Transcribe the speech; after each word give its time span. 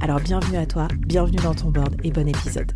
Alors 0.00 0.20
bienvenue 0.20 0.58
à 0.58 0.66
toi, 0.66 0.88
bienvenue 1.06 1.38
dans 1.38 1.54
ton 1.54 1.70
board 1.70 1.96
et 2.04 2.10
bon 2.10 2.28
épisode. 2.28 2.72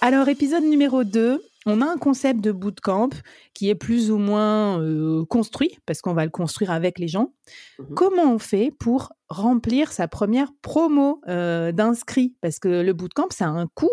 Alors 0.00 0.28
épisode 0.28 0.64
numéro 0.64 1.04
2, 1.04 1.42
on 1.66 1.80
a 1.80 1.86
un 1.86 1.96
concept 1.96 2.40
de 2.40 2.52
bootcamp 2.52 3.10
qui 3.54 3.68
est 3.68 3.74
plus 3.74 4.10
ou 4.10 4.18
moins 4.18 4.80
euh, 4.80 5.24
construit, 5.26 5.78
parce 5.86 6.00
qu'on 6.00 6.14
va 6.14 6.24
le 6.24 6.30
construire 6.30 6.70
avec 6.70 6.98
les 6.98 7.08
gens. 7.08 7.32
Mmh 7.78 7.94
Comment 7.94 8.34
on 8.34 8.38
fait 8.38 8.72
pour 8.78 9.12
remplir 9.28 9.92
sa 9.92 10.08
première 10.08 10.52
promo 10.62 11.20
euh, 11.28 11.72
d'inscrits? 11.72 12.34
Parce 12.40 12.58
que 12.58 12.68
le 12.68 12.92
bootcamp, 12.92 13.28
ça 13.30 13.46
a 13.46 13.50
un 13.50 13.66
coût. 13.66 13.90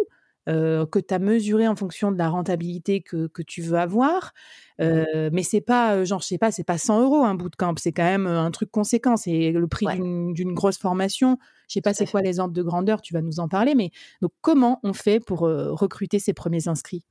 Euh, 0.48 0.86
que 0.86 1.00
tu 1.00 1.14
as 1.14 1.20
mesuré 1.20 1.67
en 1.67 1.76
fonction 1.76 2.12
de 2.12 2.17
la 2.17 2.30
rentabilité 2.30 3.02
que, 3.02 3.30
tu 3.45 3.62
veux 3.62 3.78
avoir. 3.78 4.34
Euh, 4.80 5.30
mais 5.34 5.44
c'est 5.44 5.62
pas, 5.62 6.06
genre, 6.06 6.22
je 6.22 6.28
sais 6.28 6.38
pas, 6.38 6.52
c'est 6.52 6.64
pas 6.64 6.78
100 6.78 7.02
euros 7.02 7.26
un 7.26 7.36
bootcamp, 7.36 7.76
c'est 7.78 7.92
quand 7.92 8.03
même 8.03 8.28
un 8.28 8.50
truc 8.52 8.72
conséquent. 8.72 9.18
C'est 9.18 9.52
le 9.52 9.68
prix 9.68 9.86
d'une 9.98 10.53
grosse 10.53 10.78
formation. 10.78 11.38
Je 11.68 11.73
sais 11.73 11.81
pas 11.81 11.94
c'est 11.94 12.06
quoi 12.06 12.22
les 12.22 12.40
ordres 12.40 12.53
de 12.53 12.64
grandeur, 12.64 13.02
tu 13.02 13.14
vas 13.14 13.22
nous 13.22 13.40
en 13.40 13.50
parler. 13.50 13.75
Mais 13.75 13.92
donc, 14.22 14.31
comment 14.42 14.80
on 14.84 14.94
fait 14.94 15.20
pour 15.20 15.40
recruter 15.40 16.20
ses 16.20 16.34
premiers 16.34 16.68
inscrits? 16.68 17.06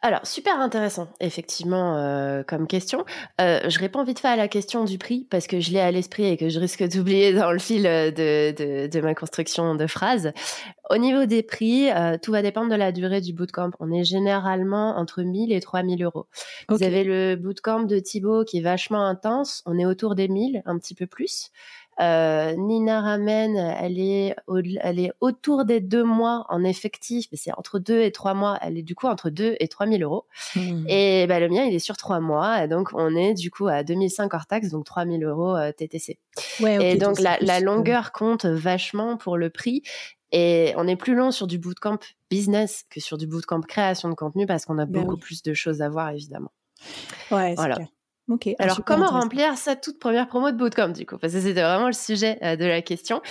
Alors, 0.00 0.24
super 0.26 0.60
intéressant, 0.60 1.08
effectivement, 1.20 1.96
euh, 1.96 2.44
comme 2.44 2.68
question. 2.68 3.04
Euh, 3.40 3.60
je 3.68 3.78
réponds 3.80 4.04
vite 4.04 4.20
fait 4.20 4.28
à 4.28 4.36
la 4.36 4.46
question 4.46 4.84
du 4.84 4.96
prix 4.96 5.26
parce 5.28 5.48
que 5.48 5.58
je 5.58 5.72
l'ai 5.72 5.80
à 5.80 5.90
l'esprit 5.90 6.26
et 6.26 6.36
que 6.36 6.48
je 6.48 6.60
risque 6.60 6.86
d'oublier 6.92 7.32
dans 7.32 7.50
le 7.50 7.58
fil 7.58 7.82
de, 7.82 8.86
de, 8.86 9.00
ma 9.00 9.14
construction 9.14 9.74
de 9.74 9.86
phrase. 9.88 10.32
Au 10.90 10.98
niveau 10.98 11.26
des 11.26 11.42
prix, 11.42 11.90
euh, 11.90 12.16
tout 12.20 12.30
va 12.30 12.42
dépendre 12.42 12.70
de 12.70 12.76
la 12.76 12.92
durée 12.92 13.20
du 13.20 13.32
bootcamp. 13.32 13.72
On 13.80 13.92
est 13.92 14.04
généralement 14.04 14.96
entre 14.96 15.22
1000 15.22 15.52
et 15.52 15.60
3000 15.60 16.04
euros. 16.04 16.26
Vous 16.68 16.82
avez 16.82 17.02
le 17.02 17.34
bootcamp 17.34 17.82
de 17.82 17.98
Thibaut 17.98 18.44
qui 18.44 18.58
est 18.58 18.62
vachement 18.62 19.04
intense. 19.04 19.62
On 19.66 19.78
est 19.78 19.86
autour 19.86 20.14
des 20.14 20.28
1000, 20.28 20.62
un 20.64 20.78
petit 20.78 20.94
peu 20.94 21.06
plus. 21.06 21.50
Euh, 22.00 22.54
Nina 22.56 23.00
Ramen, 23.00 23.56
elle 23.56 23.98
est, 23.98 24.34
elle 24.80 25.00
est 25.00 25.12
autour 25.20 25.64
des 25.64 25.80
deux 25.80 26.04
mois 26.04 26.46
en 26.48 26.62
effectif, 26.62 27.26
mais 27.32 27.38
c'est 27.38 27.52
entre 27.56 27.78
deux 27.78 28.00
et 28.02 28.12
trois 28.12 28.34
mois. 28.34 28.58
Elle 28.62 28.78
est 28.78 28.82
du 28.82 28.94
coup 28.94 29.06
entre 29.06 29.30
deux 29.30 29.56
et 29.58 29.68
trois 29.68 29.86
mille 29.86 30.02
euros. 30.02 30.26
Mmh. 30.54 30.84
Et 30.88 31.26
bah, 31.26 31.40
le 31.40 31.48
mien, 31.48 31.64
il 31.64 31.74
est 31.74 31.80
sur 31.80 31.96
trois 31.96 32.20
mois. 32.20 32.64
Et 32.64 32.68
donc, 32.68 32.90
on 32.94 33.16
est 33.16 33.34
du 33.34 33.50
coup 33.50 33.66
à 33.66 33.82
2005 33.82 34.32
hors 34.32 34.46
taxe, 34.46 34.70
donc 34.70 34.84
3000 34.84 35.24
euros 35.24 35.56
euh, 35.56 35.72
TTC. 35.72 36.18
et 36.60 36.96
donc, 36.96 37.20
la, 37.20 37.38
la 37.40 37.60
longueur 37.60 38.12
compte 38.12 38.46
vachement 38.46 39.16
pour 39.16 39.36
le 39.36 39.50
prix. 39.50 39.82
Et 40.30 40.74
on 40.76 40.86
est 40.86 40.96
plus 40.96 41.14
long 41.14 41.30
sur 41.30 41.46
du 41.46 41.58
bootcamp 41.58 41.98
business 42.30 42.84
que 42.90 43.00
sur 43.00 43.16
du 43.16 43.26
bootcamp 43.26 43.62
création 43.62 44.10
de 44.10 44.14
contenu 44.14 44.46
parce 44.46 44.66
qu'on 44.66 44.78
a 44.78 44.84
ben 44.84 45.02
beaucoup 45.02 45.16
plus 45.16 45.42
de 45.42 45.54
choses 45.54 45.80
à 45.80 45.88
voir, 45.88 46.10
évidemment. 46.10 46.52
Ouais, 47.30 47.54
voilà. 47.54 47.78
Alors, 48.58 48.84
comment 48.84 49.06
remplir 49.06 49.56
sa 49.56 49.74
toute 49.74 49.98
première 49.98 50.28
promo 50.28 50.50
de 50.50 50.56
bootcamp, 50.56 50.90
du 50.90 51.06
coup? 51.06 51.16
Parce 51.18 51.32
que 51.32 51.40
c'était 51.40 51.62
vraiment 51.62 51.86
le 51.86 51.92
sujet 51.92 52.38
euh, 52.42 52.56
de 52.56 52.64
la 52.66 52.82
question. 52.82 53.22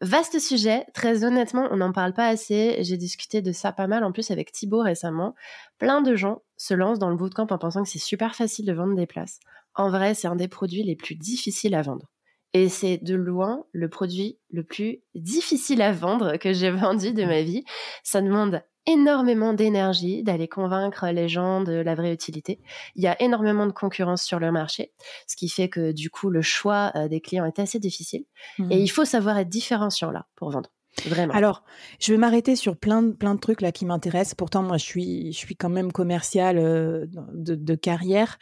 Vaste 0.00 0.38
sujet. 0.38 0.84
Très 0.92 1.24
honnêtement, 1.24 1.68
on 1.70 1.76
n'en 1.76 1.92
parle 1.92 2.12
pas 2.12 2.28
assez. 2.28 2.76
J'ai 2.80 2.96
discuté 2.96 3.40
de 3.40 3.52
ça 3.52 3.72
pas 3.72 3.86
mal, 3.86 4.04
en 4.04 4.12
plus, 4.12 4.30
avec 4.30 4.52
Thibaut 4.52 4.82
récemment. 4.82 5.34
Plein 5.78 6.02
de 6.02 6.14
gens 6.14 6.42
se 6.56 6.74
lancent 6.74 6.98
dans 6.98 7.10
le 7.10 7.16
bootcamp 7.16 7.46
en 7.50 7.58
pensant 7.58 7.82
que 7.82 7.88
c'est 7.88 7.98
super 7.98 8.34
facile 8.34 8.66
de 8.66 8.72
vendre 8.72 8.94
des 8.94 9.06
places. 9.06 9.40
En 9.74 9.90
vrai, 9.90 10.14
c'est 10.14 10.28
un 10.28 10.36
des 10.36 10.48
produits 10.48 10.82
les 10.82 10.96
plus 10.96 11.14
difficiles 11.14 11.74
à 11.74 11.82
vendre. 11.82 12.06
Et 12.54 12.68
c'est 12.68 12.98
de 12.98 13.14
loin 13.14 13.64
le 13.72 13.88
produit 13.88 14.38
le 14.50 14.62
plus 14.62 15.00
difficile 15.14 15.80
à 15.80 15.92
vendre 15.92 16.36
que 16.36 16.52
j'ai 16.52 16.70
vendu 16.70 17.12
de 17.12 17.24
ma 17.24 17.42
vie. 17.42 17.64
Ça 18.02 18.20
demande 18.20 18.62
énormément 18.86 19.52
d'énergie 19.52 20.22
d'aller 20.22 20.48
convaincre 20.48 21.06
les 21.08 21.28
gens 21.28 21.62
de 21.62 21.72
la 21.72 21.94
vraie 21.94 22.12
utilité. 22.12 22.60
Il 22.96 23.02
y 23.02 23.06
a 23.06 23.20
énormément 23.22 23.66
de 23.66 23.72
concurrence 23.72 24.22
sur 24.22 24.38
le 24.38 24.50
marché, 24.50 24.92
ce 25.26 25.36
qui 25.36 25.48
fait 25.48 25.68
que 25.68 25.92
du 25.92 26.10
coup 26.10 26.30
le 26.30 26.42
choix 26.42 26.92
euh, 26.96 27.08
des 27.08 27.20
clients 27.20 27.44
est 27.44 27.58
assez 27.58 27.78
difficile. 27.78 28.24
Et 28.58 28.62
mmh. 28.62 28.72
il 28.72 28.88
faut 28.88 29.04
savoir 29.04 29.38
être 29.38 29.48
différenciant 29.48 30.10
là 30.10 30.26
pour 30.34 30.50
vendre. 30.50 30.70
Vraiment. 31.06 31.32
Alors, 31.32 31.64
je 32.00 32.12
vais 32.12 32.18
m'arrêter 32.18 32.54
sur 32.54 32.76
plein 32.76 33.02
de, 33.02 33.12
plein 33.12 33.34
de 33.34 33.40
trucs 33.40 33.62
là 33.62 33.72
qui 33.72 33.86
m'intéressent. 33.86 34.34
Pourtant, 34.34 34.62
moi, 34.62 34.76
je 34.76 34.84
suis, 34.84 35.32
je 35.32 35.38
suis 35.38 35.56
quand 35.56 35.70
même 35.70 35.90
commercial 35.90 36.58
euh, 36.58 37.06
de, 37.32 37.74
carrière. 37.74 38.38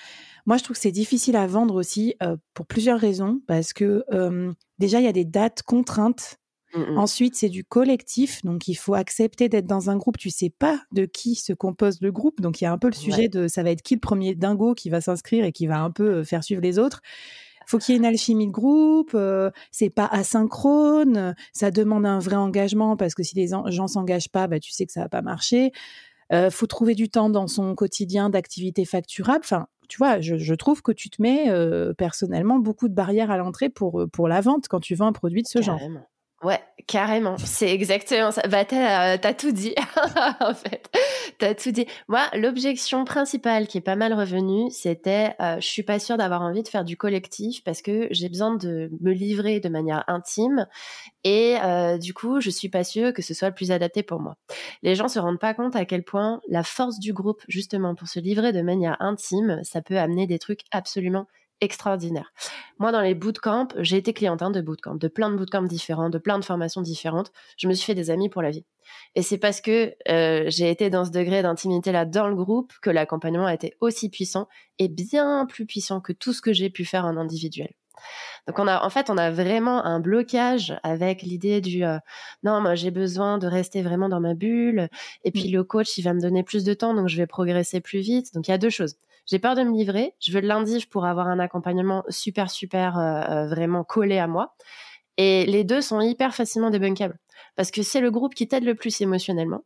Moi, 0.47 0.57
je 0.57 0.65
trouve 0.65 0.75
que 0.75 0.83
c'est 0.83 0.91
difficile 0.91 1.37
à 1.37 1.47
vendre 1.47 1.77
aussi 1.77 2.17
euh, 2.25 2.37
pour 2.55 2.67
plusieurs 2.67 2.99
raisons. 2.99 3.41
Parce 3.47 3.73
que 3.73 4.05
déjà, 4.81 4.99
il 4.99 5.05
y 5.05 5.09
a 5.09 5.13
des 5.13 5.25
dates 5.25 5.63
contraintes 5.63 6.40
Mmh, 6.75 6.93
mmh. 6.93 6.99
Ensuite, 6.99 7.35
c'est 7.35 7.49
du 7.49 7.65
collectif, 7.65 8.43
donc 8.45 8.69
il 8.69 8.75
faut 8.75 8.95
accepter 8.95 9.49
d'être 9.49 9.67
dans 9.67 9.91
un 9.91 9.97
groupe. 9.97 10.19
Tu 10.19 10.31
sais 10.31 10.51
pas 10.51 10.81
de 10.93 11.05
qui 11.05 11.35
se 11.35 11.53
compose 11.53 12.01
le 12.01 12.13
groupe, 12.13 12.41
donc 12.41 12.61
il 12.61 12.65
y 12.65 12.67
a 12.67 12.73
un 12.73 12.79
peu 12.79 12.89
le 12.89 12.95
sujet 12.95 13.29
de 13.29 13.49
ça 13.49 13.63
va 13.63 13.71
être 13.71 13.83
qui 13.83 13.95
le 13.95 14.01
premier 14.01 14.35
dingo 14.35 14.75
qui 14.75 14.91
va 14.91 15.01
s'inscrire 15.01 15.45
et 15.45 15.53
qui 15.53 15.67
va 15.67 15.81
un 15.81 15.91
peu 15.91 16.23
faire 16.23 16.45
suivre 16.45 16.63
les 16.63 16.79
autres. 16.79 17.03
Faut 17.67 17.79
qu'il 17.79 17.93
y 17.93 17.97
ait 17.97 17.99
une 17.99 18.07
alchimie 18.07 18.47
de 18.47 18.53
groupe. 18.53 19.17
c'est 19.71 19.91
pas 19.91 20.07
asynchrone. 20.07 21.35
Ça 21.53 21.71
demande 21.71 22.07
un 22.07 22.19
vrai 22.19 22.37
engagement 22.37 22.97
parce 22.97 23.15
que 23.15 23.23
si 23.23 23.37
les 23.37 23.49
gens 23.49 23.87
s'engagent 23.87 24.31
pas, 24.31 24.47
bah 24.47 24.61
tu 24.61 24.73
sais 24.73 24.87
que 24.87 24.93
ça 24.93 25.03
va 25.03 25.09
pas 25.09 25.23
marcher. 25.23 25.73
Euh, 26.33 26.51
faut 26.51 26.67
trouver 26.67 26.95
du 26.95 27.09
temps 27.09 27.31
dans 27.31 27.49
son 27.49 27.75
quotidien 27.75 28.31
d'activité 28.31 28.85
facturable. 28.85 29.41
Enfin, 29.45 29.67
tu 29.89 29.99
vois, 29.99 30.21
je, 30.21 30.55
trouve 30.55 30.83
que 30.83 30.93
tu 30.93 31.11
te 31.11 31.21
mets 31.21 31.49
personnellement 31.99 32.61
beaucoup 32.61 32.89
de 32.89 32.95
barrières 32.95 33.33
à 33.33 33.37
l'entrée 33.37 33.71
pour, 33.71 34.05
pour 34.13 34.29
la 34.29 34.41
vente 34.41 34.69
quand 34.69 34.81
tu 34.81 34.95
vends 34.95 35.09
un 35.09 35.13
produit 35.13 35.43
de 35.43 35.49
ce 35.49 35.63
genre. 35.63 35.81
Ouais, 36.43 36.59
carrément. 36.87 37.37
C'est 37.37 37.69
exactement 37.71 38.31
ça. 38.31 38.41
Bah, 38.49 38.65
t'as, 38.65 39.19
as 39.23 39.35
tout 39.35 39.53
dit, 39.53 39.75
en 40.41 40.55
fait. 40.55 40.89
T'as 41.39 41.55
tout 41.55 41.71
dit. 41.71 41.85
Moi, 42.09 42.23
l'objection 42.33 43.05
principale 43.05 43.67
qui 43.67 43.77
est 43.77 43.83
pas 43.83 43.95
mal 43.95 44.15
revenue, 44.15 44.71
c'était, 44.71 45.35
euh, 45.41 45.57
je 45.61 45.67
suis 45.67 45.83
pas 45.83 45.99
sûre 45.99 46.17
d'avoir 46.17 46.41
envie 46.41 46.63
de 46.63 46.69
faire 46.69 46.85
du 46.85 46.97
collectif 46.97 47.63
parce 47.63 47.83
que 47.83 48.09
j'ai 48.11 48.31
besoin 48.31 48.55
de 48.57 48.91
me 49.03 49.13
livrer 49.13 49.61
de 49.61 49.69
manière 49.69 50.03
intime 50.09 50.67
et 51.25 51.57
euh, 51.63 51.99
du 51.99 52.15
coup, 52.15 52.41
je 52.41 52.51
suis 52.51 52.69
pas 52.71 52.85
sûre 52.85 53.13
que 53.15 53.23
ce 53.23 53.35
soit 53.35 53.49
le 53.49 53.55
plus 53.55 53.73
adapté 53.73 54.03
pour 54.03 54.21
moi. 54.21 54.37
Les 54.83 54.95
gens 54.95 55.09
se 55.09 55.19
rendent 55.19 55.41
pas 55.41 55.55
compte 55.55 55.77
à 55.77 55.85
quel 55.87 56.05
point 56.05 56.41
la 56.49 56.63
force 56.65 57.01
du 57.01 57.13
groupe, 57.13 57.43
justement, 57.49 57.95
pour 57.95 58.09
se 58.09 58.21
livrer 58.21 58.53
de 58.53 58.63
manière 58.63 58.97
intime, 59.01 59.61
ça 59.65 59.83
peut 59.83 59.99
amener 59.99 60.27
des 60.27 60.39
trucs 60.39 60.63
absolument 60.73 61.27
extraordinaire. 61.61 62.33
Moi, 62.79 62.93
dans 62.93 63.01
les 63.01 63.15
bootcamps, 63.15 63.69
j'ai 63.79 63.97
été 63.97 64.13
cliente 64.13 64.43
hein, 64.43 64.51
de 64.51 64.61
bootcamp, 64.61 64.95
de 64.95 65.09
plein 65.09 65.31
de 65.31 65.37
bootcamps 65.37 65.63
différents, 65.63 66.11
de 66.11 66.19
plein 66.19 66.39
de 66.39 66.45
formations 66.45 66.83
différentes. 66.83 67.33
Je 67.57 67.69
me 67.69 67.75
suis 67.75 67.85
fait 67.85 67.95
des 67.95 68.11
amis 68.11 68.29
pour 68.29 68.43
la 68.43 68.51
vie. 68.51 68.65
Et 69.15 69.23
c'est 69.23 69.39
parce 69.39 69.61
que 69.61 69.95
euh, 70.09 70.45
j'ai 70.49 70.71
été 70.71 70.91
dans 70.91 71.05
ce 71.05 71.11
degré 71.11 71.43
d'intimité 71.43 71.93
là 71.93 72.05
dans 72.05 72.29
le 72.29 72.35
groupe 72.35 72.73
que 72.83 72.91
l'accompagnement 72.91 73.47
a 73.47 73.55
été 73.55 73.75
aussi 73.81 74.09
puissant 74.09 74.49
et 74.79 74.89
bien 74.89 75.47
plus 75.47 75.67
puissant 75.67 76.01
que 76.01 76.13
tout 76.13 76.33
ce 76.33 76.43
que 76.43 76.53
j'ai 76.53 76.71
pu 76.71 76.85
faire 76.85 77.05
en 77.05 77.17
individuel. 77.17 77.73
Donc 78.47 78.59
on 78.59 78.67
a 78.67 78.83
en 78.85 78.91
fait 78.91 79.11
on 79.11 79.19
a 79.19 79.31
vraiment 79.31 79.85
un 79.85 80.01
blocage 80.01 80.75
avec 80.83 81.23
l'idée 81.23 81.61
du 81.61 81.85
euh, 81.85 81.99
non 82.43 82.61
moi 82.61 82.75
j'ai 82.75 82.91
besoin 82.91 83.37
de 83.37 83.47
rester 83.47 83.83
vraiment 83.83 84.09
dans 84.09 84.21
ma 84.21 84.35
bulle 84.35 84.89
et 85.25 85.31
puis 85.31 85.51
mmh. 85.51 85.57
le 85.57 85.65
coach 85.65 85.99
il 85.99 86.03
va 86.03 86.15
me 86.15 86.21
donner 86.21 86.43
plus 86.43 86.65
de 86.65 86.73
temps 86.73 86.95
donc 86.95 87.09
je 87.09 87.17
vais 87.19 87.27
progresser 87.27 87.81
plus 87.81 88.01
vite. 88.01 88.33
Donc 88.35 88.49
il 88.49 88.51
y 88.51 88.55
a 88.55 88.59
deux 88.59 88.71
choses. 88.71 88.97
J'ai 89.31 89.39
peur 89.39 89.55
de 89.55 89.63
me 89.63 89.73
livrer. 89.73 90.15
Je 90.19 90.33
veux 90.33 90.41
lundi 90.41 90.85
pour 90.91 91.07
avoir 91.07 91.29
un 91.29 91.39
accompagnement 91.39 92.03
super, 92.09 92.51
super, 92.51 92.99
euh, 92.99 93.21
euh, 93.21 93.49
vraiment 93.49 93.85
collé 93.85 94.19
à 94.19 94.27
moi. 94.27 94.57
Et 95.19 95.47
les 95.47 95.63
deux 95.63 95.81
sont 95.81 96.01
hyper 96.01 96.35
facilement 96.35 96.71
débunkables. 96.71 97.17
Parce 97.55 97.71
que 97.71 97.83
c'est 97.83 98.01
le 98.01 98.11
groupe 98.11 98.35
qui 98.35 98.49
t'aide 98.49 98.65
le 98.65 98.75
plus 98.75 99.01
émotionnellement. 99.01 99.63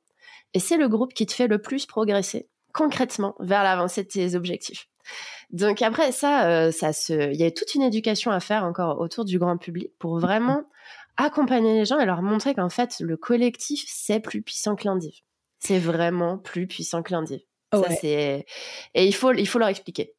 Et 0.52 0.58
c'est 0.58 0.76
le 0.76 0.88
groupe 0.88 1.14
qui 1.14 1.24
te 1.24 1.32
fait 1.32 1.46
le 1.46 1.62
plus 1.62 1.86
progresser 1.86 2.48
concrètement 2.74 3.36
vers 3.38 3.62
l'avancée 3.62 4.02
de 4.02 4.08
tes 4.08 4.34
objectifs. 4.34 4.88
Donc 5.50 5.80
après 5.80 6.12
ça, 6.12 6.46
euh, 6.46 6.70
ça 6.70 6.92
se, 6.92 7.32
il 7.32 7.40
y 7.40 7.44
a 7.44 7.50
toute 7.50 7.74
une 7.74 7.82
éducation 7.82 8.32
à 8.32 8.40
faire 8.40 8.64
encore 8.64 9.00
autour 9.00 9.24
du 9.24 9.38
grand 9.38 9.56
public 9.56 9.92
pour 9.98 10.18
vraiment 10.18 10.64
accompagner 11.16 11.74
les 11.74 11.84
gens 11.84 11.98
et 12.00 12.06
leur 12.06 12.20
montrer 12.20 12.54
qu'en 12.54 12.70
fait 12.70 12.98
le 13.00 13.16
collectif 13.16 13.84
c'est 13.86 14.20
plus 14.20 14.42
puissant 14.42 14.74
que 14.74 14.84
l'individu. 14.84 15.22
C'est 15.60 15.78
vraiment 15.78 16.36
plus 16.36 16.66
puissant 16.66 17.02
que 17.02 17.12
l'individu. 17.12 17.46
C'est 18.00 18.46
et 18.94 19.06
il 19.06 19.14
faut 19.14 19.32
il 19.32 19.46
faut 19.46 19.58
leur 19.58 19.68
expliquer. 19.68 20.14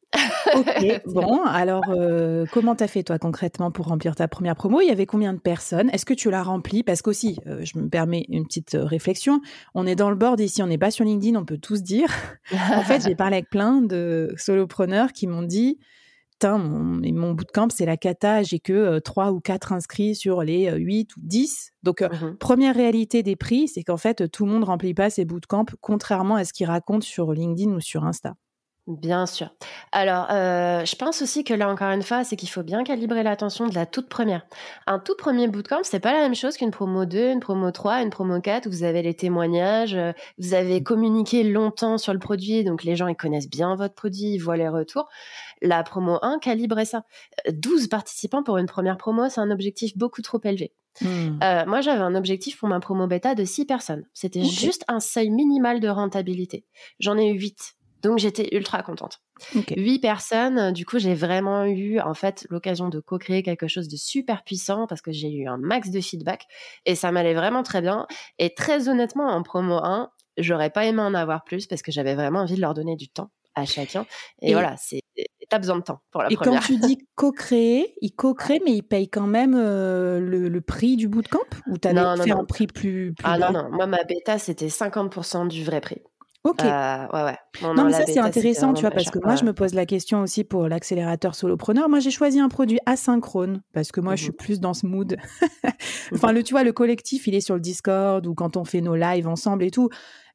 Ok, 0.54 1.02
bon, 1.06 1.42
alors 1.44 1.84
euh, 1.90 2.46
comment 2.52 2.74
t'as 2.74 2.86
fait 2.86 3.02
toi 3.02 3.18
concrètement 3.18 3.70
pour 3.70 3.86
remplir 3.86 4.14
ta 4.14 4.28
première 4.28 4.56
promo? 4.56 4.80
Il 4.80 4.88
y 4.88 4.90
avait 4.90 5.06
combien 5.06 5.32
de 5.32 5.38
personnes? 5.38 5.90
Est-ce 5.90 6.06
que 6.06 6.14
tu 6.14 6.30
l'as 6.30 6.42
remplie? 6.42 6.82
Parce 6.82 7.02
qu'aussi, 7.02 7.38
euh, 7.46 7.64
je 7.64 7.78
me 7.78 7.88
permets 7.88 8.24
une 8.28 8.46
petite 8.46 8.74
euh, 8.74 8.84
réflexion, 8.84 9.40
on 9.74 9.86
est 9.86 9.96
dans 9.96 10.10
le 10.10 10.16
board 10.16 10.40
ici, 10.40 10.62
on 10.62 10.66
n'est 10.66 10.78
pas 10.78 10.90
sur 10.90 11.04
LinkedIn, 11.04 11.38
on 11.38 11.44
peut 11.44 11.58
tous 11.58 11.82
dire. 11.82 12.08
en 12.52 12.82
fait, 12.82 13.02
j'ai 13.06 13.14
parlé 13.14 13.36
avec 13.36 13.50
plein 13.50 13.80
de 13.82 14.32
solopreneurs 14.36 15.12
qui 15.12 15.26
m'ont 15.26 15.42
dit, 15.42 15.78
Putain, 16.38 16.58
mon, 16.58 17.00
mon 17.14 17.32
bootcamp, 17.32 17.68
c'est 17.70 17.86
la 17.86 17.96
cata, 17.96 18.42
j'ai 18.42 18.60
que 18.60 18.98
3 18.98 19.32
ou 19.32 19.40
4 19.40 19.72
inscrits 19.72 20.14
sur 20.14 20.42
les 20.42 20.70
8 20.70 21.16
ou 21.16 21.20
10. 21.22 21.72
Donc, 21.82 22.02
mmh 22.02 22.36
première 22.38 22.74
réalité 22.74 23.22
des 23.22 23.36
prix, 23.36 23.68
c'est 23.68 23.82
qu'en 23.84 23.96
fait, 23.96 24.30
tout 24.30 24.44
le 24.44 24.52
monde 24.52 24.64
remplit 24.64 24.92
pas 24.94 25.08
ses 25.08 25.24
bootcamps, 25.24 25.64
contrairement 25.80 26.36
à 26.36 26.44
ce 26.44 26.52
qu'ils 26.52 26.66
racontent 26.66 27.06
sur 27.06 27.32
LinkedIn 27.32 27.72
ou 27.72 27.80
sur 27.80 28.04
Insta. 28.04 28.34
Bien 28.86 29.26
sûr. 29.26 29.48
Alors, 29.90 30.28
euh, 30.30 30.84
je 30.84 30.94
pense 30.94 31.20
aussi 31.20 31.42
que 31.42 31.52
là, 31.52 31.68
encore 31.68 31.90
une 31.90 32.04
fois, 32.04 32.22
c'est 32.22 32.36
qu'il 32.36 32.48
faut 32.48 32.62
bien 32.62 32.84
calibrer 32.84 33.24
l'attention 33.24 33.66
de 33.66 33.74
la 33.74 33.84
toute 33.84 34.08
première. 34.08 34.46
Un 34.86 35.00
tout 35.00 35.16
premier 35.18 35.48
bootcamp, 35.48 35.80
c'est 35.82 35.98
pas 35.98 36.12
la 36.12 36.20
même 36.20 36.36
chose 36.36 36.56
qu'une 36.56 36.70
promo 36.70 37.04
2, 37.04 37.32
une 37.32 37.40
promo 37.40 37.72
3, 37.72 38.02
une 38.02 38.10
promo 38.10 38.40
4, 38.40 38.66
où 38.66 38.70
vous 38.70 38.84
avez 38.84 39.02
les 39.02 39.14
témoignages, 39.14 39.96
euh, 39.96 40.12
vous 40.38 40.54
avez 40.54 40.84
communiqué 40.84 41.42
longtemps 41.42 41.98
sur 41.98 42.12
le 42.12 42.20
produit, 42.20 42.62
donc 42.62 42.84
les 42.84 42.94
gens, 42.94 43.08
ils 43.08 43.16
connaissent 43.16 43.50
bien 43.50 43.74
votre 43.74 43.94
produit, 43.94 44.34
ils 44.34 44.38
voient 44.38 44.56
les 44.56 44.68
retours. 44.68 45.08
La 45.62 45.82
promo 45.82 46.20
1, 46.22 46.38
calibrez 46.38 46.84
ça. 46.84 47.02
12 47.50 47.86
euh, 47.86 47.88
participants 47.88 48.44
pour 48.44 48.56
une 48.56 48.66
première 48.66 48.98
promo, 48.98 49.28
c'est 49.28 49.40
un 49.40 49.50
objectif 49.50 49.98
beaucoup 49.98 50.22
trop 50.22 50.40
élevé. 50.44 50.72
Hmm. 51.02 51.38
moi, 51.66 51.82
j'avais 51.82 52.00
un 52.00 52.14
objectif 52.14 52.56
pour 52.56 52.70
ma 52.70 52.80
promo 52.80 53.06
bêta 53.06 53.34
de 53.34 53.44
6 53.44 53.66
personnes. 53.66 54.06
C'était 54.14 54.44
juste 54.44 54.82
un 54.88 55.00
seuil 55.00 55.28
minimal 55.28 55.78
de 55.80 55.88
rentabilité. 55.88 56.64
J'en 57.00 57.18
ai 57.18 57.28
eu 57.28 57.38
8. 57.38 57.75
Donc 58.02 58.18
j'étais 58.18 58.54
ultra 58.54 58.82
contente. 58.82 59.20
Huit 59.76 59.98
personnes, 59.98 60.72
du 60.72 60.86
coup 60.86 60.98
j'ai 60.98 61.14
vraiment 61.14 61.64
eu 61.64 61.98
en 62.00 62.14
fait 62.14 62.46
l'occasion 62.50 62.88
de 62.88 63.00
co-créer 63.00 63.42
quelque 63.42 63.68
chose 63.68 63.88
de 63.88 63.96
super 63.96 64.44
puissant 64.44 64.86
parce 64.86 65.00
que 65.00 65.12
j'ai 65.12 65.32
eu 65.32 65.46
un 65.48 65.56
max 65.56 65.90
de 65.90 66.00
feedback 66.00 66.44
et 66.84 66.94
ça 66.94 67.10
m'allait 67.12 67.34
vraiment 67.34 67.62
très 67.62 67.80
bien. 67.80 68.06
Et 68.38 68.54
très 68.54 68.88
honnêtement, 68.88 69.28
en 69.28 69.42
promo 69.42 69.76
1, 69.76 70.10
j'aurais 70.38 70.70
pas 70.70 70.84
aimé 70.84 71.00
en 71.00 71.14
avoir 71.14 71.44
plus 71.44 71.66
parce 71.66 71.82
que 71.82 71.92
j'avais 71.92 72.14
vraiment 72.14 72.40
envie 72.40 72.56
de 72.56 72.60
leur 72.60 72.74
donner 72.74 72.96
du 72.96 73.08
temps 73.08 73.30
à 73.54 73.64
chacun. 73.64 74.06
Et, 74.42 74.52
voilà, 74.52 74.76
c'est 74.76 75.00
t'as 75.48 75.58
besoin 75.58 75.76
de 75.76 75.82
temps 75.82 76.00
pour 76.10 76.22
la 76.22 76.28
première. 76.28 76.52
Et 76.52 76.56
quand 76.56 76.66
tu 76.66 76.76
dis 76.78 76.98
co-créer, 77.14 77.94
ils 78.00 78.12
co-créent, 78.12 78.60
mais 78.64 78.72
ils 78.72 78.82
payent 78.82 79.08
quand 79.08 79.26
même 79.26 79.54
euh, 79.56 80.20
le, 80.20 80.60
prix 80.60 80.96
du 80.96 81.08
bootcamp 81.08 81.38
Ou 81.68 81.78
tu 81.78 81.88
as 81.88 82.16
fait 82.16 82.30
un 82.30 82.44
prix 82.44 82.66
plus, 82.66 83.14
plus 83.14 83.24
Ah 83.24 83.38
non, 83.38 83.52
non, 83.52 83.70
moi 83.70 83.86
ma 83.86 84.02
bêta 84.04 84.38
c'était 84.38 84.68
50% 84.68 85.48
du 85.48 85.64
vrai 85.64 85.80
prix. 85.80 86.02
Ok. 86.46 86.62
Euh, 86.62 87.06
ouais, 87.12 87.24
ouais. 87.24 87.36
Non, 87.74 87.84
mais 87.84 87.92
ça, 87.92 88.06
c'est 88.06 88.20
intéressant, 88.20 88.72
tu 88.72 88.82
vois, 88.82 88.90
parce 88.90 89.10
que 89.10 89.18
moi, 89.18 89.34
je 89.34 89.44
me 89.44 89.52
pose 89.52 89.74
la 89.74 89.84
question 89.84 90.20
aussi 90.20 90.44
pour 90.44 90.68
l'accélérateur 90.68 91.34
solopreneur. 91.34 91.88
Moi, 91.88 91.98
j'ai 91.98 92.12
choisi 92.12 92.38
un 92.38 92.48
produit 92.48 92.78
asynchrone 92.86 93.62
parce 93.72 93.90
que 93.90 94.00
moi, 94.00 94.14
je 94.14 94.22
suis 94.22 94.30
mmh 94.30 94.36
plus 94.36 94.60
dans 94.60 94.74
ce 94.74 94.86
mood. 94.86 95.16
enfin, 96.14 96.30
le, 96.30 96.42
tu 96.42 96.54
vois, 96.54 96.62
le 96.62 96.72
collectif, 96.72 97.26
il 97.26 97.34
est 97.34 97.40
sur 97.40 97.54
le 97.54 97.60
Discord 97.60 98.24
ou 98.26 98.34
quand 98.34 98.56
on 98.56 98.64
fait 98.64 98.80
nos 98.80 98.94
lives 98.94 99.26
ensemble 99.26 99.64
et 99.64 99.70
tout. 99.70 99.88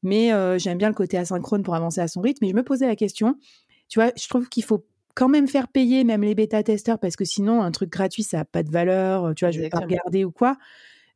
Mais 0.03 0.33
euh, 0.33 0.57
j'aime 0.57 0.77
bien 0.77 0.89
le 0.89 0.95
côté 0.95 1.17
asynchrone 1.17 1.63
pour 1.63 1.75
avancer 1.75 2.01
à 2.01 2.07
son 2.07 2.19
rythme. 2.19 2.43
Et 2.43 2.49
je 2.49 2.55
me 2.55 2.63
posais 2.63 2.87
la 2.87 2.95
question, 2.97 3.37
tu 3.87 3.99
vois, 3.99 4.11
je 4.19 4.27
trouve 4.27 4.49
qu'il 4.49 4.63
faut 4.63 4.85
quand 5.15 5.29
même 5.29 5.47
faire 5.47 5.67
payer 5.67 6.03
même 6.03 6.23
les 6.23 6.35
bêta-testeurs 6.35 6.99
parce 6.99 7.15
que 7.15 7.25
sinon, 7.25 7.61
un 7.61 7.71
truc 7.71 7.89
gratuit, 7.89 8.23
ça 8.23 8.37
n'a 8.37 8.45
pas 8.45 8.63
de 8.63 8.71
valeur. 8.71 9.33
Tu 9.35 9.45
vois, 9.45 9.51
je 9.51 9.61
vais 9.61 9.69
pas 9.69 9.79
regarder 9.79 10.25
ou 10.25 10.31
quoi. 10.31 10.57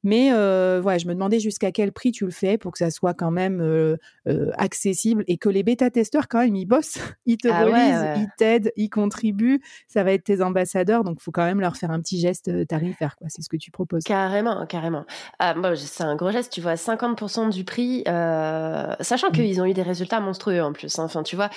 Mais 0.06 0.32
euh, 0.32 0.82
je 0.98 1.08
me 1.08 1.14
demandais 1.14 1.40
jusqu'à 1.40 1.72
quel 1.72 1.92
prix 1.92 2.12
tu 2.12 2.26
le 2.26 2.32
fais 2.32 2.60
pour 2.60 2.72
que 2.72 2.78
ça 2.78 2.92
soit 2.92 3.16
quand 3.16 3.32
même 3.32 3.60
euh, 3.60 3.98
euh, 4.28 4.52
accessible 4.56 5.24
et 5.28 5.38
que 5.38 5.50
les 5.50 5.64
bêta-testeurs, 5.64 6.28
quand 6.28 6.40
même, 6.40 6.56
ils 6.56 6.68
bossent, 6.68 7.00
ils 7.26 7.38
te 7.38 7.48
ah 7.48 7.64
relisent, 7.64 8.22
ils 8.24 8.30
t'aident, 8.38 8.72
ils 8.76 8.90
contribuent. 8.90 9.62
Ça 9.88 10.04
va 10.04 10.14
être 10.14 10.24
tes 10.24 10.44
ambassadeurs, 10.44 11.04
donc 11.04 11.18
il 11.20 11.24
faut 11.24 11.32
quand 11.32 11.44
même 11.44 11.60
leur 11.60 11.76
faire 11.76 11.90
un 11.90 12.00
petit 12.00 12.20
geste 12.20 12.68
tarifaire. 12.68 13.16
quoi. 13.18 13.28
C'est 13.32 13.42
ce 13.42 13.50
que 13.50 13.58
tu 13.58 13.72
proposes. 13.72 14.04
Carrément, 14.04 14.68
carrément. 14.68 15.06
Ah, 15.40 15.56
c'est 15.76 16.04
un 16.04 16.16
gros 16.16 16.30
geste, 16.30 16.54
tu 16.54 16.62
vois, 16.62 16.76
50% 16.76 17.50
du 17.50 17.64
prix, 17.64 18.04
sachant 18.06 19.30
mmh. 19.30 19.34
qu'ils 19.34 19.60
ont 19.60 19.66
eu 19.66 19.74
des 19.74 19.82
résultats 19.82 20.20
monstrueux 20.20 20.62
en 20.62 20.72
plus. 20.72 21.00
Hein. 21.00 21.06
Enfin, 21.06 21.24
tu 21.24 21.36
vois, 21.36 21.50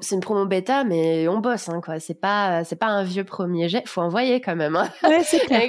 c'est 0.00 0.14
une 0.14 0.20
promo 0.20 0.46
bêta, 0.46 0.84
mais 0.84 1.26
on 1.26 1.38
bosse. 1.38 1.68
Hein, 1.68 1.80
quoi. 1.84 1.98
C'est 1.98 2.14
pas, 2.14 2.62
c'est 2.62 2.76
pas 2.76 2.86
un 2.86 3.02
vieux 3.02 3.24
premier 3.24 3.68
jet. 3.68 3.82
faut 3.86 4.02
envoyer 4.02 4.40
quand 4.40 4.54
même. 4.54 4.76
Hein. 4.76 4.88
Ouais, 5.02 5.24
c'est 5.24 5.38
clair. 5.46 5.62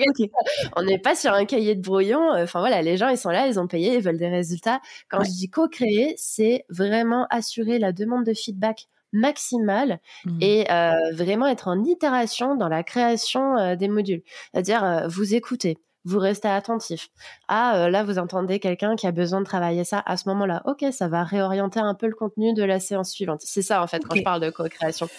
On 0.76 0.84
n'est 0.84 1.00
pas 1.00 1.16
sur 1.16 1.34
un 1.34 1.46
cahier 1.46 1.74
de 1.74 1.82
brouillon 1.82 2.19
euh, 2.34 2.44
enfin 2.44 2.60
voilà, 2.60 2.82
les 2.82 2.98
gens, 2.98 3.10
ils 3.10 3.18
sont 3.18 3.30
là, 3.30 3.48
ils 3.48 3.60
ont 3.60 3.68
payé, 3.68 3.96
ils 3.96 4.02
veulent 4.02 4.18
des 4.18 4.30
résultats. 4.30 4.82
Quand 5.10 5.24
je 5.24 5.32
dis 5.32 5.50
co-créer, 5.50 6.16
c'est 6.18 6.66
vraiment 6.70 7.28
assurer 7.30 7.80
la 7.80 7.92
demande 7.92 8.26
de 8.26 8.34
feedback 8.34 8.88
maximale 9.12 10.00
mmh. 10.26 10.38
et 10.42 10.72
euh, 10.72 10.92
vraiment 11.14 11.48
être 11.48 11.68
en 11.68 11.84
itération 11.84 12.56
dans 12.56 12.68
la 12.68 12.84
création 12.84 13.58
euh, 13.58 13.76
des 13.76 13.88
modules. 13.88 14.22
C'est-à-dire, 14.54 15.06
vous 15.08 15.34
écoutez, 15.34 15.80
vous 16.06 16.20
restez 16.20 16.48
attentif. 16.48 17.10
Ah, 17.48 17.90
là, 17.90 18.04
vous 18.04 18.20
entendez 18.20 18.60
quelqu'un 18.60 18.96
qui 18.96 19.08
a 19.08 19.12
besoin 19.12 19.42
de 19.42 19.46
travailler 19.46 19.84
ça 19.84 20.02
à 20.06 20.16
ce 20.16 20.30
moment-là. 20.30 20.62
Ok, 20.66 20.86
ça 20.92 21.08
va 21.08 21.24
réorienter 21.24 21.80
un 21.80 21.96
peu 21.96 22.08
le 22.08 22.16
contenu 22.16 22.54
de 22.54 22.64
la 22.64 22.80
séance 22.80 23.12
suivante. 23.12 23.42
C'est 23.44 23.64
ça, 23.64 23.82
en 23.82 23.88
fait, 23.88 24.06
quand 24.06 24.16
je 24.16 24.22
parle 24.22 24.42
de 24.42 24.50
co-création. 24.50 25.10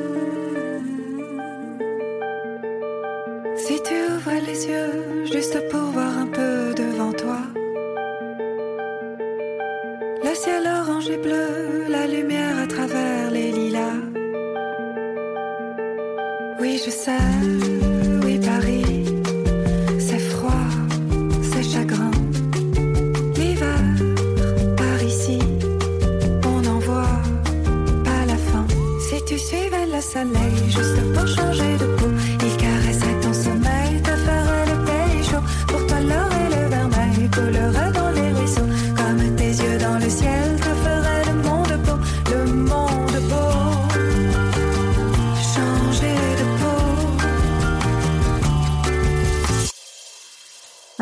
Si 3.70 3.80
tu 3.82 3.94
ouvres 3.94 4.40
les 4.48 4.66
yeux 4.66 5.24
juste 5.32 5.68
pour 5.70 5.92
voir 5.96 6.18
un 6.18 6.26
peu 6.26 6.74
devant 6.74 7.12
toi, 7.12 7.38
le 10.24 10.34
ciel 10.34 10.64
orange 10.66 11.08
et 11.08 11.18
bleu, 11.18 11.86
la 11.88 12.08
lumière 12.08 12.58
à 12.58 12.66
travers 12.66 13.30
les 13.30 13.52
lilas. 13.52 14.00
Oui, 16.58 16.82
je 16.84 16.90
sais, 16.90 17.26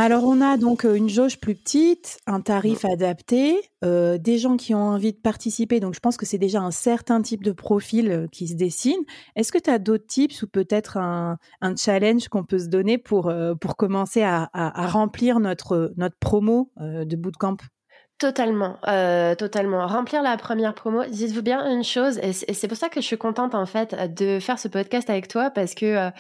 Alors 0.01 0.23
on 0.23 0.41
a 0.41 0.57
donc 0.57 0.85
euh, 0.85 0.95
une 0.95 1.09
jauge 1.09 1.41
plus 1.41 1.57
petite, 1.57 2.19
un 2.29 2.41
tarif 2.41 2.85
adapté, 2.85 3.59
euh, 3.85 4.17
des 4.17 4.39
gens 4.39 4.57
qui 4.57 4.73
ont 4.73 4.91
envie 4.91 5.13
de 5.13 5.19
participer. 5.19 5.81
Donc 5.81 5.95
je 5.95 5.99
pense 5.99 6.17
que 6.17 6.25
c'est 6.25 6.39
déjà 6.39 6.61
un 6.61 6.71
certain 6.71 7.21
type 7.21 7.43
de 7.43 7.51
profil 7.51 8.09
euh, 8.09 8.27
qui 8.31 8.47
se 8.47 8.55
dessine. 8.55 9.01
Est-ce 9.35 9.51
que 9.51 9.59
tu 9.59 9.71
as 9.71 9.81
d'autres 9.81 10.07
tips 10.07 10.45
ou 10.45 10.47
peut-être 10.47 10.99
un, 10.99 11.39
un 11.61 11.75
challenge 11.75 12.29
qu'on 12.29 12.45
peut 12.45 12.61
se 12.61 12.69
donner 12.69 12.97
pour, 12.97 13.33
pour 13.61 13.77
commencer 13.77 14.23
à, 14.23 14.49
à, 14.53 14.87
remplir 14.87 15.41
notre, 15.41 15.93
notre 15.97 16.17
promo 16.21 16.71
de 16.77 17.17
bootcamp? 17.17 17.57
Totalement, 18.19 18.77
totalement. 19.37 19.87
Remplir 19.87 20.23
la 20.23 20.37
première 20.37 20.75
promo. 20.75 21.05
Dites-vous 21.07 21.43
bien 21.43 21.69
une 21.73 21.85
chose, 21.85 22.19
et 22.19 22.33
c'est 22.33 22.69
pour 22.69 22.77
ça 22.77 22.89
que 22.89 23.01
je 23.01 23.07
suis 23.07 23.19
contente 23.19 23.55
en 23.55 23.67
fait 23.67 23.97
de 24.15 24.39
faire 24.41 24.59
ce 24.59 24.69
podcast 24.69 25.11
avec 25.11 25.29
toi 25.29 25.51
parce 25.51 25.75
que 25.75 26.11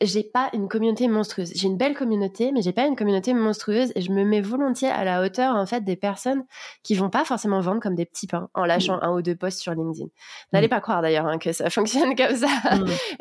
j'ai 0.00 0.22
pas 0.22 0.48
une 0.52 0.68
communauté 0.68 1.08
monstrueuse. 1.08 1.52
J'ai 1.54 1.66
une 1.66 1.76
belle 1.76 1.94
communauté, 1.94 2.52
mais 2.52 2.62
j'ai 2.62 2.72
pas 2.72 2.86
une 2.86 2.94
communauté 2.94 3.34
monstrueuse 3.34 3.92
et 3.94 4.00
je 4.00 4.12
me 4.12 4.24
mets 4.24 4.40
volontiers 4.40 4.88
à 4.88 5.04
la 5.04 5.22
hauteur 5.22 5.56
en 5.56 5.66
fait 5.66 5.82
des 5.82 5.96
personnes 5.96 6.44
qui 6.82 6.94
vont 6.94 7.10
pas 7.10 7.24
forcément 7.24 7.60
vendre 7.60 7.80
comme 7.80 7.96
des 7.96 8.04
petits 8.04 8.26
pains 8.26 8.48
en 8.54 8.64
lâchant 8.64 8.98
un 9.02 9.12
ou 9.12 9.22
deux 9.22 9.34
posts 9.34 9.58
sur 9.58 9.74
LinkedIn. 9.74 10.08
N'allez 10.52 10.68
pas 10.68 10.80
croire 10.80 11.02
d'ailleurs 11.02 11.26
hein, 11.26 11.38
que 11.38 11.52
ça 11.52 11.68
fonctionne 11.70 12.14
comme 12.14 12.36
ça. 12.36 12.48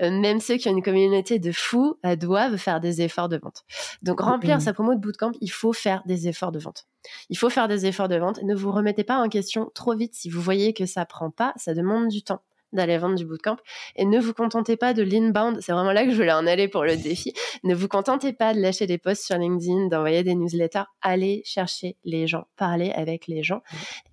Euh, 0.01 0.11
même 0.11 0.39
ceux 0.39 0.57
qui 0.57 0.69
ont 0.69 0.73
une 0.73 0.83
communauté 0.83 1.39
de 1.39 1.51
fous 1.51 1.97
euh, 2.05 2.15
doivent 2.15 2.57
faire 2.57 2.79
des 2.79 3.01
efforts 3.01 3.29
de 3.29 3.37
vente. 3.37 3.63
Donc 4.03 4.19
remplir 4.19 4.61
sa 4.61 4.73
promo 4.73 4.93
de 4.93 4.99
bootcamp, 4.99 5.31
il 5.41 5.51
faut 5.51 5.73
faire 5.73 6.03
des 6.05 6.27
efforts 6.27 6.51
de 6.51 6.59
vente. 6.59 6.85
Il 7.29 7.37
faut 7.37 7.49
faire 7.49 7.67
des 7.67 7.85
efforts 7.85 8.07
de 8.07 8.17
vente. 8.17 8.41
Ne 8.43 8.53
vous 8.53 8.71
remettez 8.71 9.03
pas 9.03 9.17
en 9.17 9.29
question 9.29 9.71
trop 9.73 9.95
vite 9.95 10.13
si 10.13 10.29
vous 10.29 10.41
voyez 10.41 10.73
que 10.73 10.85
ça 10.85 11.05
prend 11.05 11.31
pas, 11.31 11.53
ça 11.55 11.73
demande 11.73 12.09
du 12.09 12.21
temps 12.21 12.41
d'aller 12.73 12.97
vendre 12.97 13.15
du 13.15 13.25
bootcamp. 13.25 13.57
Et 13.95 14.05
ne 14.05 14.19
vous 14.19 14.33
contentez 14.33 14.77
pas 14.77 14.93
de 14.93 15.03
l'inbound. 15.03 15.59
C'est 15.61 15.71
vraiment 15.71 15.91
là 15.91 16.05
que 16.05 16.11
je 16.11 16.15
voulais 16.15 16.33
en 16.33 16.47
aller 16.47 16.67
pour 16.67 16.83
le 16.83 16.97
défi. 16.97 17.33
Ne 17.63 17.73
vous 17.73 17.87
contentez 17.87 18.33
pas 18.33 18.53
de 18.53 18.59
lâcher 18.59 18.87
des 18.87 18.97
posts 18.97 19.25
sur 19.25 19.37
LinkedIn, 19.37 19.87
d'envoyer 19.87 20.23
des 20.23 20.35
newsletters. 20.35 20.83
Allez 21.01 21.41
chercher 21.45 21.97
les 22.03 22.27
gens, 22.27 22.47
parler 22.55 22.91
avec 22.91 23.27
les 23.27 23.43
gens. 23.43 23.61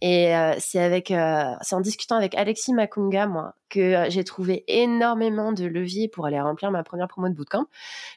Et 0.00 0.34
euh, 0.36 0.54
c'est 0.58 0.80
avec, 0.80 1.10
euh, 1.10 1.52
c'est 1.62 1.74
en 1.74 1.80
discutant 1.80 2.16
avec 2.16 2.34
Alexis 2.34 2.72
Makunga, 2.72 3.26
moi, 3.26 3.54
que 3.68 3.80
euh, 3.80 4.10
j'ai 4.10 4.24
trouvé 4.24 4.64
énormément 4.68 5.52
de 5.52 5.64
leviers 5.64 6.08
pour 6.08 6.26
aller 6.26 6.40
remplir 6.40 6.70
ma 6.70 6.82
première 6.82 7.08
promo 7.08 7.28
de 7.28 7.34
bootcamp. 7.34 7.66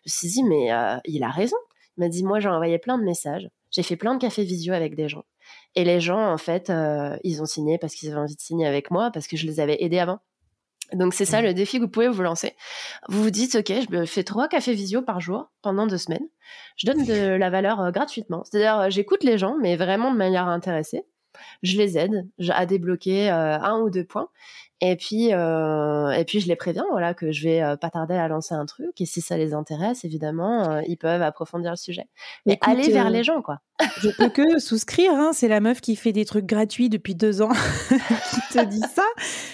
Je 0.06 0.10
me 0.10 0.12
suis 0.12 0.27
dit, 0.29 0.44
mais 0.44 0.70
il 1.06 1.24
a 1.24 1.29
raison. 1.29 1.58
Il 1.98 2.01
m'a 2.01 2.10
dit, 2.10 2.24
moi, 2.24 2.39
j'ai 2.39 2.50
envoyé 2.50 2.77
plein 2.77 2.98
de 2.98 3.03
messages. 3.03 3.50
J'ai 3.72 3.84
fait 3.84 3.96
plein 3.96 4.15
de 4.15 4.20
cafés 4.20 4.44
visio 4.44 4.74
avec 4.74 4.96
des 4.96 5.10
gens. 5.10 5.24
Et 5.77 5.84
les 5.84 6.00
gens, 6.00 6.34
en 6.34 6.39
fait, 6.39 6.74
ils 7.24 7.39
ont 7.39 7.46
signé 7.46 7.77
parce 7.77 7.93
qu'ils 7.93 8.10
avaient 8.10 8.19
envie 8.19 8.36
de 8.36 8.41
signer 8.41 8.65
avec 8.65 8.89
moi, 8.89 9.12
parce 9.13 9.27
que 9.27 9.38
je 9.38 9.46
les 9.46 9.60
avais 9.60 9.77
aidés 9.84 10.00
avant. 10.00 10.17
Donc 10.91 11.13
c'est 11.13 11.25
ça 11.25 11.39
mmh. 11.39 11.46
le 11.46 11.53
défi 11.53 11.77
que 11.77 11.84
vous 11.84 11.89
pouvez 11.89 12.07
vous 12.07 12.24
lancer. 12.24 12.55
Vous 13.10 13.22
vous 13.22 13.29
dites, 13.29 13.53
ok, 13.53 13.72
je 13.91 14.05
fais 14.05 14.24
trois 14.24 14.48
cafés 14.48 14.74
visio 14.74 15.03
par 15.03 15.22
jour 15.22 15.51
pendant 15.62 15.86
deux 15.86 16.00
semaines. 16.00 16.27
Je 16.77 16.88
donne 16.88 17.05
de 17.05 17.36
la 17.36 17.51
valeur 17.51 17.91
gratuitement. 17.91 18.43
C'est-à-dire, 18.43 18.89
j'écoute 18.89 19.24
les 19.24 19.38
gens, 19.38 19.55
mais 19.62 19.75
vraiment 19.75 20.12
de 20.12 20.17
manière 20.17 20.48
intéressée. 20.48 21.03
Je 21.63 21.77
les 21.77 21.98
aide 21.98 22.27
à 22.50 22.65
débloquer 22.65 23.29
un 23.29 23.79
ou 23.79 23.89
deux 23.89 24.05
points. 24.05 24.29
Et 24.79 24.96
puis, 24.96 25.34
euh, 25.34 26.12
et 26.12 26.24
puis 26.24 26.39
je 26.39 26.48
les 26.48 26.55
préviens, 26.55 26.86
voilà, 26.91 27.15
que 27.15 27.31
je 27.31 27.43
vais 27.43 27.63
euh, 27.63 27.75
pas 27.77 27.89
tarder 27.89 28.13
à 28.13 28.27
lancer 28.27 28.53
un 28.53 28.65
truc. 28.67 29.01
Et 29.01 29.07
si 29.07 29.22
ça 29.22 29.36
les 29.36 29.55
intéresse, 29.55 30.05
évidemment, 30.05 30.69
euh, 30.69 30.81
ils 30.88 30.98
peuvent 30.98 31.24
approfondir 31.24 31.72
le 31.72 31.77
sujet. 31.77 32.05
Mais 32.46 32.60
aller 32.62 32.91
vers 32.91 33.10
les 33.10 33.24
gens, 33.24 33.41
quoi. 33.41 33.60
je 33.98 34.10
peux 34.10 34.29
que 34.29 34.60
souscrire. 34.60 35.13
Hein, 35.13 35.31
c'est 35.34 35.48
la 35.48 35.62
meuf 35.62 35.81
qui 35.81 35.96
fait 35.96 36.12
des 36.12 36.25
trucs 36.25 36.46
gratuits 36.46 36.89
depuis 36.89 37.15
deux 37.15 37.41
ans 37.41 37.50
qui 37.89 38.53
te 38.53 38.63
dit 38.65 38.84
ça. 38.93 39.03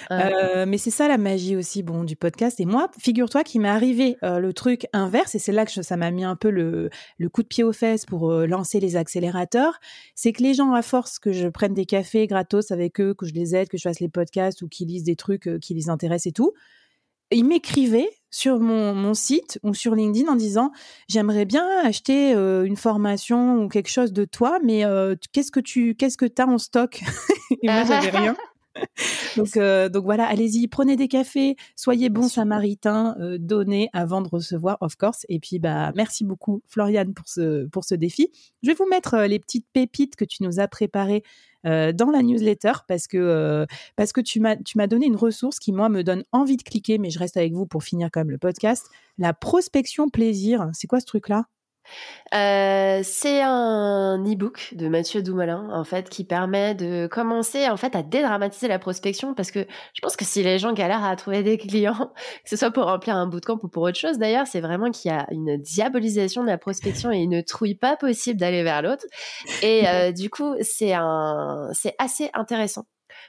mais 0.65 0.77
c'est 0.77 0.92
ça 0.92 1.08
la 1.08 1.18
magie 1.18 1.56
aussi, 1.56 1.84
bon, 1.84 2.03
du 2.03 2.18
podcast. 2.18 2.60
Et 2.60 2.65
moi, 2.65 2.89
figure-toi 3.00 3.44
qu'il 3.44 3.62
m'est 3.62 3.70
arrivé 3.70 4.18
le 4.22 4.51
truc 4.51 4.88
inverse. 4.92 5.36
Et 5.36 5.39
c'est 5.39 5.53
là 5.53 5.65
que 5.65 5.72
ça 5.72 5.96
m'a 5.96 6.12
mis 6.12 6.25
un 6.25 6.36
peu 6.36 6.50
le, 6.50 6.89
le, 7.18 7.30
coup 7.30 7.44
de 7.44 7.48
pied 7.48 7.63
aux 7.63 7.74
fesses 7.74 8.06
pour 8.06 8.30
lancer 8.32 8.82
les 8.82 8.98
accélérateurs. 8.98 9.80
C'est 10.15 10.34
que 10.34 10.44
les 10.44 10.53
gens, 10.53 10.74
à 10.74 10.82
force 10.82 11.18
que 11.18 11.32
je 11.32 11.48
prenne 11.48 11.73
des 11.74 11.86
cafés 11.86 12.27
gratos 12.27 12.72
avec 12.72 13.00
eux, 13.00 13.13
que 13.13 13.25
je 13.25 13.34
les 13.34 13.56
aide, 13.56 13.70
que 13.70 13.77
je 13.77 13.84
fasse 13.84 14.00
les 14.00 14.10
podcasts 14.10 14.62
ou 14.62 14.68
qu'ils 14.68 14.88
lisent 14.88 15.03
des 15.03 15.15
trucs 15.15 15.48
euh, 15.48 15.60
qui 15.60 15.74
les 15.74 15.89
intéressent 15.89 16.27
et 16.27 16.32
tout. 16.32 16.53
ils 17.32 17.46
m'écrivaient 17.46 18.10
sur 18.30 18.60
mon, 18.60 19.13
site 19.13 19.60
ou 19.63 19.74
sur 19.74 19.94
LinkedIn 19.94 20.32
en 20.32 20.36
disant 20.36 20.72
j'aimerais 21.08 21.46
bien 21.46 21.68
acheter 21.84 22.34
euh, 22.34 22.63
une 22.63 22.77
formation 22.77 23.63
ou 23.63 23.68
quelque 23.68 23.89
chose 23.89 24.13
de 24.13 24.25
toi, 24.25 24.60
mais 24.63 24.86
euh, 24.86 25.15
qu'est-ce 25.32 25.51
que 25.51 25.60
tu 25.60 25.96
qu'est-ce 25.96 26.18
que 26.18 26.25
as 26.42 26.48
en 26.48 26.58
stock? 26.58 27.01
Et 27.62 27.68
moi 27.68 27.84
j'avais 27.86 28.10
rien. 28.10 28.36
donc, 29.38 29.56
donc 29.92 30.03
voilà, 30.03 30.25
allez-y, 30.25 30.68
prenez 30.68 30.96
des 30.96 31.08
cafés, 31.08 31.56
soyez 31.75 32.10
bons 32.10 32.27
samaritains, 32.27 33.15
donnez 33.38 33.89
à 33.94 34.06
vendre, 34.06 34.34
recevoir, 34.34 34.77
of 34.82 34.96
course. 34.96 35.27
Et 35.30 35.39
puis, 35.39 35.60
bah, 35.60 35.92
merci 35.96 36.24
beaucoup, 36.24 36.63
Floriane, 36.68 37.13
pour 37.13 37.27
ce, 37.27 37.68
pour 37.68 37.84
ce 37.84 37.94
défi. 37.94 38.32
Je 38.63 38.70
vais 38.70 38.74
vous 38.74 38.88
mettre 38.88 39.15
les 39.25 39.38
petites 39.38 39.68
pépites 39.74 40.15
que 40.15 40.25
tu 40.25 40.42
nous 40.42 40.60
as 40.60 40.68
préparées 40.68 41.22
dans 41.63 42.12
la 42.12 42.22
newsletter 42.22 42.74
parce 42.88 43.08
que, 43.08 43.17
euh, 43.17 43.65
parce 43.96 44.13
que 44.13 44.22
tu 44.22 44.39
m'as 44.39 44.88
donné 44.88 45.05
une 45.05 45.15
ressource 45.15 45.60
qui, 45.60 45.72
moi, 45.72 45.89
me 45.89 46.03
donne 46.03 46.24
envie 46.32 46.58
de 46.58 46.63
cliquer, 46.63 46.98
mais 46.98 47.10
je 47.10 47.20
reste 47.20 47.38
avec 47.38 47.53
vous 47.53 47.65
pour 47.65 47.84
finir 47.84 48.10
quand 48.12 48.22
même 48.22 48.32
le 48.32 48.38
podcast. 48.38 48.88
La 49.17 49.34
prospection 49.34 50.10
plaisir, 50.10 50.70
c'est 50.74 50.88
quoi 50.88 51.00
ce 51.00 51.05
truc-là? 51.05 51.46
Euh, 52.34 53.02
c'est 53.04 53.42
un 53.42 54.18
e-book 54.25 54.74
de 54.74 54.88
Mathieu 54.88 55.22
Doumelin, 55.22 55.70
en 55.72 55.84
fait, 55.84 56.10
qui 56.10 56.24
permet 56.24 56.74
de 56.74 57.08
commencer, 57.08 57.70
en 57.70 57.78
fait, 57.78 57.96
à 57.96 58.04
dédramatiser 58.04 58.68
la 58.68 58.80
prospection 58.80 59.34
parce 59.34 59.52
que 59.52 59.66
je 59.94 60.02
pense 60.02 60.16
que 60.16 60.25
si 60.25 60.42
les 60.44 60.58
gens 60.60 60.74
galèrent 60.74 61.04
à 61.04 61.16
trouver 61.16 61.44
des 61.44 61.58
clients, 61.58 62.12
que 62.44 62.50
ce 62.50 62.56
soit 62.56 62.72
pour 62.72 62.86
remplir 62.86 63.16
un 63.16 63.28
bootcamp 63.28 63.60
ou 63.63 63.68
pour 63.68 63.84
autre 63.84 64.00
chose, 64.00 64.18
d'ailleurs, 64.18 64.48
c'est 64.48 64.62
vraiment 64.62 64.92
qu'il 64.92 65.12
y 65.12 65.13
a 65.13 65.28
une 65.32 65.58
diabolisation 65.58 66.44
de 66.44 66.48
la 66.48 66.58
prospection 66.58 67.12
et 67.12 67.20
une 67.20 67.44
trouille 67.44 67.75
pas 67.75 67.96
possible 67.96 68.40
d'aller 68.40 68.63
vers 68.63 68.82
l'autre. 68.82 69.06
Et 69.62 69.84
euh, 69.88 70.12
du 70.12 70.30
coup, 70.30 70.56
c'est 70.62 70.94
un, 70.94 71.70
c'est 71.74 71.96
assez 72.00 72.30
intéressant 72.34 72.86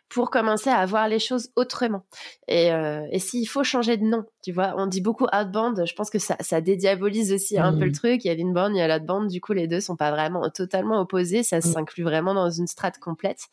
pour 0.08 0.30
commencer 0.30 0.70
à 0.70 0.84
voir 0.86 1.08
les 1.08 1.18
choses 1.18 1.50
autrement. 1.56 2.02
Et, 2.46 2.72
euh, 2.72 3.06
et 3.10 3.18
s'il 3.18 3.48
faut 3.48 3.64
changer 3.64 3.96
de 3.96 4.04
nom, 4.04 4.24
tu 4.42 4.52
vois, 4.52 4.74
on 4.76 4.86
dit 4.86 5.00
beaucoup 5.00 5.26
outbound, 5.32 5.84
je 5.86 5.94
pense 5.94 6.10
que 6.10 6.18
ça, 6.18 6.36
ça 6.40 6.60
dédiabolise 6.60 7.32
aussi 7.32 7.58
un 7.58 7.72
peu 7.72 7.84
le 7.84 7.90
mmh. 7.90 7.92
truc. 7.92 8.24
Il 8.24 8.28
y 8.28 8.30
a 8.30 8.34
l'inbound, 8.34 8.74
il 8.74 8.78
y 8.78 8.82
a 8.82 8.86
l'outbound, 8.86 9.28
du 9.30 9.40
coup, 9.40 9.52
les 9.52 9.66
deux 9.66 9.80
sont 9.80 9.96
pas 9.96 10.10
vraiment 10.10 10.48
totalement 10.50 11.00
opposés, 11.00 11.42
ça 11.42 11.58
mmh. 11.58 11.62
s'inclut 11.62 12.04
vraiment 12.04 12.34
dans 12.34 12.50
une 12.50 12.66
strate 12.66 12.98
complète. 12.98 13.48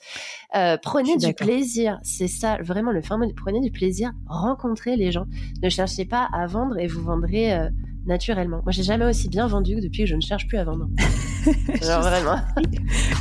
Euh, 0.55 0.77
prenez 0.81 1.17
du 1.17 1.33
plaisir, 1.33 1.99
c'est 2.03 2.27
ça, 2.27 2.57
vraiment 2.61 2.91
le 2.91 3.01
fameux, 3.01 3.27
prenez 3.35 3.61
du 3.61 3.71
plaisir, 3.71 4.11
rencontrez 4.27 4.97
les 4.97 5.11
gens. 5.11 5.25
Ne 5.63 5.69
cherchez 5.69 6.05
pas 6.05 6.27
à 6.33 6.45
vendre 6.47 6.77
et 6.77 6.87
vous 6.87 7.01
vendrez. 7.01 7.53
Euh, 7.53 7.69
naturellement. 8.05 8.61
Moi, 8.63 8.71
j'ai 8.71 8.83
jamais 8.83 9.05
aussi 9.05 9.29
bien 9.29 9.47
vendu 9.47 9.75
que 9.75 9.81
depuis 9.81 10.03
que 10.03 10.09
je 10.09 10.15
ne 10.15 10.21
cherche 10.21 10.47
plus 10.47 10.57
à 10.57 10.63
vendre. 10.63 10.87
Genre 11.81 12.01
vraiment. 12.01 12.37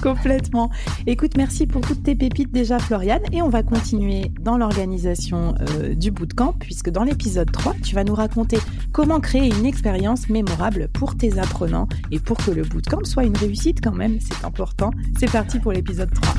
Complètement. 0.02 0.70
Écoute, 1.06 1.36
merci 1.36 1.66
pour 1.66 1.82
toutes 1.82 2.02
tes 2.02 2.14
pépites 2.14 2.52
déjà, 2.52 2.78
Floriane. 2.78 3.22
Et 3.32 3.42
on 3.42 3.48
va 3.48 3.62
continuer 3.62 4.32
dans 4.40 4.56
l'organisation 4.56 5.54
euh, 5.60 5.94
du 5.94 6.10
bootcamp, 6.10 6.54
puisque 6.58 6.90
dans 6.90 7.04
l'épisode 7.04 7.50
3, 7.50 7.74
tu 7.82 7.94
vas 7.94 8.04
nous 8.04 8.14
raconter 8.14 8.58
comment 8.92 9.20
créer 9.20 9.48
une 9.48 9.66
expérience 9.66 10.28
mémorable 10.28 10.88
pour 10.92 11.16
tes 11.16 11.38
apprenants 11.38 11.88
et 12.10 12.18
pour 12.18 12.36
que 12.38 12.50
le 12.50 12.62
bootcamp 12.62 13.04
soit 13.04 13.24
une 13.24 13.36
réussite 13.36 13.80
quand 13.82 13.94
même. 13.94 14.18
C'est 14.20 14.44
important. 14.44 14.90
C'est 15.18 15.30
parti 15.30 15.58
pour 15.58 15.72
l'épisode 15.72 16.10
3. 16.12 16.34